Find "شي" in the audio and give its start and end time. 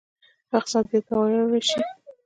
1.69-1.79